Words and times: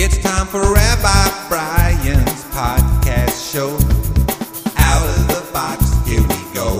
It's 0.00 0.16
time 0.18 0.46
for 0.46 0.60
Rabbi 0.60 1.48
Brian's 1.48 2.44
podcast 2.54 3.52
show. 3.52 3.74
Out 4.76 5.08
of 5.08 5.26
the 5.26 5.42
box, 5.52 5.90
here 6.06 6.22
we 6.22 6.38
go. 6.54 6.78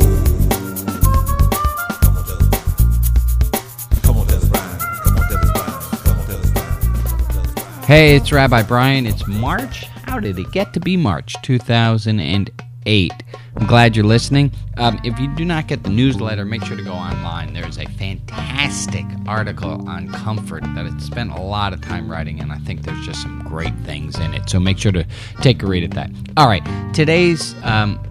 Come 4.03 4.19
on, 4.19 4.27
tell 4.29 4.39
us. 4.39 4.49
Brian. 4.49 4.79
Come 5.03 5.17
on, 5.17 5.27
tell 5.27 5.37
us, 5.37 5.49
Brian. 5.51 5.83
Come 5.83 6.17
on, 6.17 6.27
tell 6.27 6.39
us, 6.39 6.51
Brian. 6.53 6.81
Come 7.03 7.19
on, 7.19 7.27
tell 7.29 7.41
us, 7.41 7.51
Brian. 7.61 7.85
Hey, 7.87 8.15
it's 8.15 8.31
Rabbi 8.31 8.63
Brian. 8.63 9.05
It's 9.05 9.27
March. 9.27 9.87
How 10.05 10.21
did 10.21 10.39
it 10.39 10.53
get 10.53 10.73
to 10.75 10.81
be 10.81 10.97
March 10.97 11.35
2008? 11.43 12.51
I'm 12.89 13.67
glad 13.67 13.95
you're 13.95 14.07
listening. 14.07 14.51
Um, 14.79 14.99
if 15.05 15.19
you 15.19 15.29
do 15.35 15.45
not 15.45 15.67
get 15.67 15.83
the 15.83 15.91
newsletter, 15.91 16.45
make 16.45 16.65
sure 16.65 16.77
to 16.77 16.83
go 16.83 16.93
online. 16.93 17.53
There's 17.53 17.79
a 17.79 17.85
fantastic 17.85 19.05
article 19.27 19.87
on 19.89 20.09
comfort 20.09 20.63
that 20.75 20.87
I 20.87 20.99
spent 20.99 21.33
a 21.33 21.41
lot 21.41 21.73
of 21.73 21.81
time 21.81 22.11
writing, 22.11 22.41
and 22.41 22.51
I 22.51 22.59
think 22.59 22.83
there's 22.83 23.05
just 23.05 23.21
some 23.23 23.43
great 23.43 23.75
things 23.85 24.19
in 24.19 24.33
it. 24.33 24.49
So 24.49 24.59
make 24.59 24.79
sure 24.79 24.93
to 24.93 25.07
take 25.43 25.63
a 25.63 25.67
read 25.67 25.85
at 25.85 25.91
that. 25.93 26.11
All 26.37 26.49
right, 26.49 26.63
today's, 26.95 27.55
um, 27.63 28.03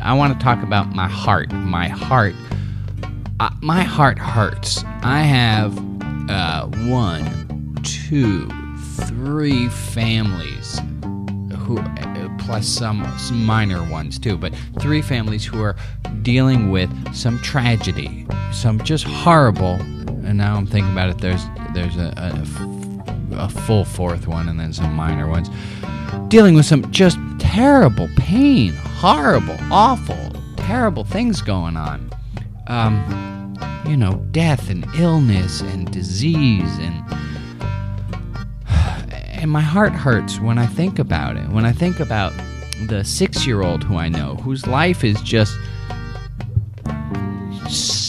I 0.00 0.14
want 0.14 0.38
to 0.38 0.44
talk 0.44 0.62
about 0.62 0.94
my 0.94 1.08
heart. 1.08 1.52
My 1.52 1.88
heart 1.88 2.34
uh, 3.42 3.50
my 3.60 3.82
heart 3.82 4.20
hurts. 4.20 4.84
I 5.02 5.22
have 5.22 5.76
uh, 6.30 6.68
one, 6.88 7.74
two, 7.82 8.48
three 9.06 9.68
families 9.68 10.80
who, 11.58 11.78
plus 12.44 12.66
some, 12.66 13.06
some 13.18 13.44
minor 13.44 13.88
ones 13.90 14.18
too, 14.18 14.36
but 14.36 14.54
three 14.80 15.02
families 15.02 15.44
who 15.44 15.62
are 15.62 15.76
dealing 16.22 16.70
with 16.70 16.90
some 17.14 17.38
tragedy, 17.40 18.26
some 18.52 18.82
just 18.82 19.04
horrible. 19.04 19.80
And 20.24 20.38
now 20.38 20.56
I'm 20.56 20.66
thinking 20.66 20.92
about 20.92 21.10
it. 21.10 21.18
There's 21.18 21.44
there's 21.74 21.96
a, 21.96 22.12
a 22.16 23.44
a 23.44 23.48
full 23.48 23.84
fourth 23.84 24.28
one, 24.28 24.48
and 24.48 24.60
then 24.60 24.72
some 24.72 24.94
minor 24.94 25.28
ones 25.28 25.48
dealing 26.28 26.54
with 26.54 26.66
some 26.66 26.90
just 26.92 27.18
terrible 27.38 28.08
pain, 28.16 28.72
horrible, 28.72 29.56
awful, 29.70 30.30
terrible 30.56 31.04
things 31.04 31.40
going 31.42 31.76
on 31.76 32.12
um, 32.66 33.54
you 33.86 33.96
know, 33.96 34.14
death 34.30 34.70
and 34.70 34.86
illness 34.94 35.60
and 35.60 35.90
disease 35.90 36.78
and 36.78 37.04
and 39.42 39.50
my 39.50 39.60
heart 39.60 39.92
hurts 39.92 40.38
when 40.38 40.56
I 40.56 40.66
think 40.66 41.00
about 41.00 41.36
it. 41.36 41.48
When 41.48 41.66
I 41.66 41.72
think 41.72 41.98
about 41.98 42.32
the 42.86 43.02
six-year-old 43.02 43.82
who 43.82 43.96
I 43.96 44.08
know, 44.08 44.36
whose 44.36 44.68
life 44.68 45.02
is 45.02 45.20
just 45.20 45.58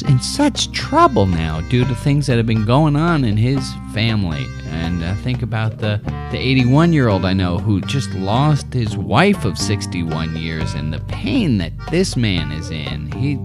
in 0.08 0.20
such 0.22 0.72
trouble 0.74 1.26
now 1.26 1.62
due 1.62 1.86
to 1.86 1.96
things 1.96 2.28
that 2.28 2.38
have 2.38 2.46
been 2.46 2.66
going 2.66 2.96
on 2.96 3.26
in 3.26 3.36
his 3.36 3.74
family. 3.94 4.46
And 4.68 5.04
I 5.04 5.16
think 5.16 5.42
about 5.42 5.80
the 5.80 6.00
the 6.30 6.38
81-year-old 6.38 7.26
I 7.26 7.34
know 7.34 7.58
who 7.58 7.82
just 7.82 8.12
lost 8.14 8.72
his 8.72 8.96
wife 8.96 9.44
of 9.44 9.58
61 9.58 10.36
years 10.36 10.76
and 10.76 10.94
the 10.94 11.00
pain 11.02 11.58
that 11.58 11.74
this 11.90 12.16
man 12.16 12.52
is 12.52 12.70
in. 12.70 13.12
He 13.12 13.40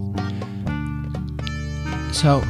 so 2.13 2.43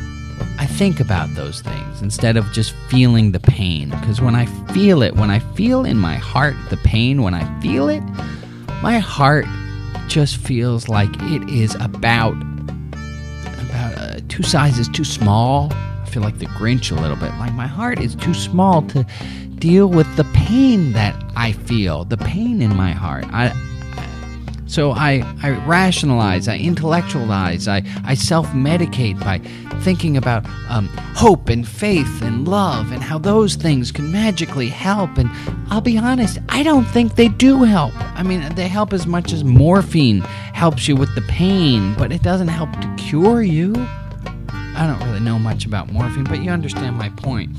I 0.59 0.67
think 0.67 0.98
about 0.98 1.33
those 1.34 1.61
things 1.61 2.03
instead 2.03 2.37
of 2.37 2.51
just 2.53 2.73
feeling 2.89 3.31
the 3.33 3.41
pain. 3.41 3.91
Because 3.91 4.20
when 4.20 4.34
I 4.34 4.47
feel 4.73 5.03
it, 5.03 5.14
when 5.14 5.31
I 5.31 5.39
feel 5.39 5.84
in 5.84 5.97
my 5.97 6.17
heart 6.17 6.56
the 6.69 6.77
pain, 6.78 7.23
when 7.23 7.33
I 7.33 7.61
feel 7.61 7.89
it, 7.89 8.03
my 8.83 8.98
heart 8.98 9.47
just 10.09 10.36
feels 10.36 10.89
like 10.89 11.11
it 11.23 11.48
is 11.48 11.75
about 11.77 12.34
about 13.61 13.98
uh, 13.98 14.20
two 14.29 14.42
sizes 14.42 14.89
too 14.89 15.05
small. 15.05 15.73
I 15.73 16.06
feel 16.11 16.23
like 16.23 16.39
the 16.39 16.47
Grinch 16.47 16.91
a 16.91 17.01
little 17.01 17.17
bit. 17.17 17.31
Like 17.39 17.53
my 17.55 17.67
heart 17.67 18.01
is 18.01 18.14
too 18.17 18.34
small 18.34 18.83
to 18.89 19.06
deal 19.59 19.89
with 19.89 20.12
the 20.17 20.25
pain 20.34 20.92
that 20.92 21.14
I 21.36 21.53
feel, 21.53 22.05
the 22.05 22.17
pain 22.17 22.62
in 22.62 22.75
my 22.77 22.92
heart. 22.92 23.27
I, 23.29 23.53
so 24.69 24.92
I, 24.92 25.24
I 25.42 25.51
rationalize, 25.67 26.46
I 26.46 26.58
intellectualize, 26.58 27.67
I, 27.67 27.83
I 28.05 28.14
self 28.14 28.46
medicate 28.48 29.18
by 29.18 29.39
thinking 29.80 30.17
about 30.17 30.45
um, 30.68 30.89
hope 31.17 31.48
and 31.48 31.67
faith 31.67 32.23
and 32.23 32.46
love 32.46 32.92
and 32.92 33.02
how 33.02 33.18
those 33.18 33.55
things 33.55 33.90
can 33.90 34.12
magically 34.12 34.68
help. 34.68 35.17
And 35.17 35.30
I'll 35.70 35.80
be 35.80 35.96
honest, 35.96 36.39
I 36.51 36.62
don't 36.62 36.84
think 36.84 37.14
they 37.14 37.29
do 37.29 37.64
help. 37.64 37.95
I 37.96 38.23
mean, 38.23 38.55
they 38.55 38.68
help 38.68 38.92
as 38.92 39.06
much 39.06 39.33
as 39.33 39.42
morphine 39.42 40.20
helps 40.52 40.86
you 40.86 40.96
with 40.96 41.14
the 41.14 41.23
pain, 41.23 41.95
but 41.95 42.12
it 42.12 42.23
doesn't 42.23 42.48
help 42.48 42.70
to 42.73 42.95
cure 42.98 43.42
you. 43.42 43.73
I 44.77 44.86
don't 44.86 45.02
really 45.08 45.20
know 45.20 45.39
much 45.39 45.64
about 45.64 45.90
morphine, 45.90 46.24
but 46.24 46.42
you 46.42 46.50
understand 46.50 46.96
my 46.96 47.08
point. 47.11 47.56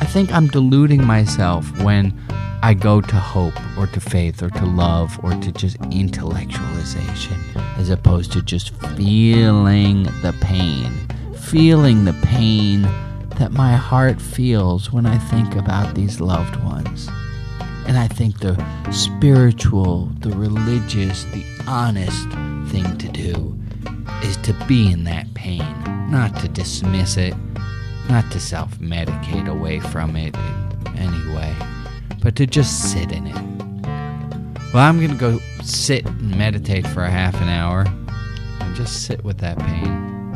I 0.00 0.06
think 0.06 0.32
I'm 0.32 0.48
deluding 0.48 1.04
myself 1.04 1.70
when 1.80 2.18
I 2.64 2.72
go 2.72 3.02
to 3.02 3.16
hope 3.16 3.60
or 3.76 3.86
to 3.88 4.00
faith 4.00 4.42
or 4.42 4.48
to 4.48 4.64
love 4.64 5.22
or 5.22 5.32
to 5.32 5.52
just 5.52 5.76
intellectualization 5.80 7.36
as 7.76 7.90
opposed 7.90 8.32
to 8.32 8.40
just 8.40 8.70
feeling 8.96 10.04
the 10.22 10.34
pain. 10.40 10.90
Feeling 11.36 12.06
the 12.06 12.14
pain 12.22 12.80
that 13.36 13.52
my 13.52 13.76
heart 13.76 14.18
feels 14.18 14.90
when 14.90 15.04
I 15.04 15.18
think 15.18 15.56
about 15.56 15.94
these 15.94 16.22
loved 16.22 16.56
ones. 16.64 17.10
And 17.86 17.98
I 17.98 18.08
think 18.08 18.38
the 18.40 18.56
spiritual, 18.90 20.06
the 20.20 20.30
religious, 20.30 21.24
the 21.24 21.44
honest 21.68 22.30
thing 22.72 22.96
to 22.96 23.08
do 23.08 23.60
is 24.22 24.38
to 24.38 24.54
be 24.66 24.90
in 24.90 25.04
that 25.04 25.34
pain, 25.34 25.66
not 26.10 26.34
to 26.40 26.48
dismiss 26.48 27.18
it, 27.18 27.34
not 28.08 28.30
to 28.30 28.40
self 28.40 28.78
medicate 28.78 29.50
away 29.50 29.80
from 29.80 30.16
it 30.16 30.34
in 30.34 30.96
any 30.96 31.34
way, 31.36 31.54
but 32.24 32.34
to 32.36 32.46
just 32.46 32.90
sit 32.90 33.12
in 33.12 33.26
it. 33.26 33.34
Well, 34.72 34.82
I'm 34.82 34.98
going 34.98 35.10
to 35.10 35.16
go 35.16 35.38
sit 35.62 36.06
and 36.06 36.36
meditate 36.36 36.86
for 36.86 37.04
a 37.04 37.10
half 37.10 37.38
an 37.40 37.50
hour 37.50 37.84
and 38.60 38.74
just 38.74 39.04
sit 39.04 39.22
with 39.22 39.38
that 39.38 39.58
pain. 39.58 40.32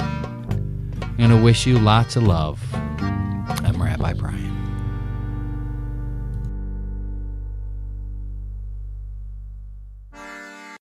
I'm 1.02 1.16
going 1.16 1.30
to 1.30 1.42
wish 1.42 1.66
you 1.66 1.78
lots 1.78 2.14
of 2.14 2.24
love. 2.24 2.60
I'm 2.72 3.82
Rabbi 3.82 4.12
Brian. 4.12 4.57